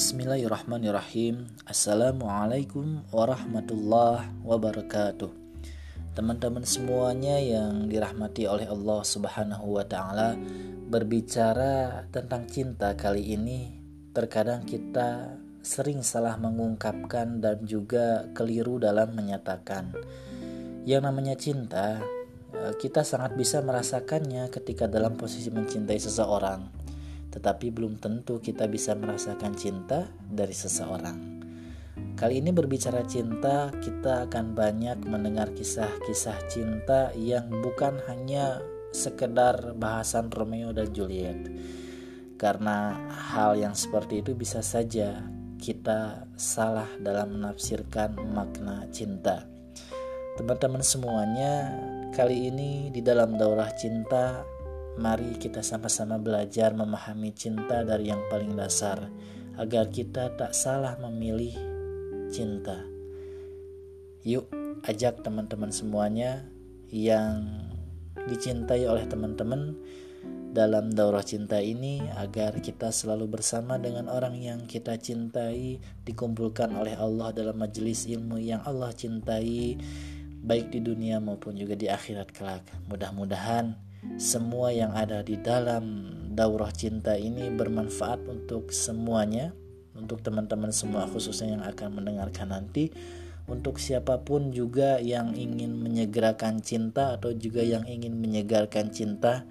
[0.00, 1.44] Bismillahirrahmanirrahim.
[1.68, 5.28] Assalamualaikum warahmatullahi wabarakatuh.
[6.16, 10.40] Teman-teman semuanya yang dirahmati oleh Allah subhanahu wa ta'ala
[10.88, 13.76] Berbicara tentang cinta kali ini
[14.16, 19.92] Terkadang kita sering salah mengungkapkan dan juga keliru dalam menyatakan.
[20.88, 22.00] Yang namanya cinta
[22.56, 26.88] eh, kita sangat bisa merasakannya ketika dalam posisi mencintai seseorang
[27.30, 31.40] tetapi belum tentu kita bisa merasakan cinta dari seseorang.
[32.18, 38.60] Kali ini berbicara cinta, kita akan banyak mendengar kisah-kisah cinta yang bukan hanya
[38.92, 41.48] sekedar bahasan Romeo dan Juliet.
[42.36, 45.24] Karena hal yang seperti itu bisa saja
[45.60, 49.44] kita salah dalam menafsirkan makna cinta.
[50.40, 51.68] Teman-teman semuanya,
[52.16, 54.40] kali ini di dalam daurah cinta
[54.98, 59.06] Mari kita sama-sama belajar memahami cinta dari yang paling dasar,
[59.54, 61.54] agar kita tak salah memilih
[62.32, 62.80] cinta.
[64.26, 64.50] Yuk,
[64.88, 66.42] ajak teman-teman semuanya
[66.90, 67.46] yang
[68.26, 69.78] dicintai oleh teman-teman
[70.50, 76.98] dalam daurah cinta ini agar kita selalu bersama dengan orang yang kita cintai dikumpulkan oleh
[76.98, 79.78] Allah dalam majelis ilmu yang Allah cintai
[80.42, 82.66] baik di dunia maupun juga di akhirat kelak.
[82.90, 89.52] Mudah-mudahan semua yang ada di dalam daurah cinta ini bermanfaat untuk semuanya,
[89.92, 92.88] untuk teman-teman semua khususnya yang akan mendengarkan nanti,
[93.44, 99.44] untuk siapa pun juga yang ingin menyegerakan cinta atau juga yang ingin menyegarkan cinta.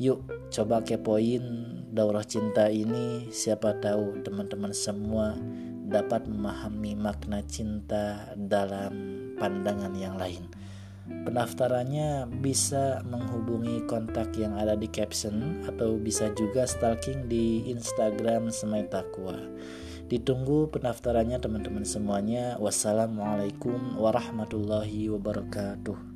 [0.00, 1.44] Yuk coba kepoin
[1.92, 5.36] daurah cinta ini Siapa tahu teman-teman semua
[5.84, 8.96] dapat memahami makna cinta dalam
[9.36, 10.48] pandangan yang lain
[11.10, 18.88] Pendaftarannya bisa menghubungi kontak yang ada di caption atau bisa juga stalking di Instagram Semai
[18.88, 19.36] Takwa.
[20.10, 22.58] Ditunggu pendaftarannya teman-teman semuanya.
[22.58, 26.09] Wassalamualaikum warahmatullahi wabarakatuh.